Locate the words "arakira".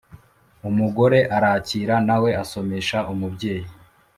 1.35-1.95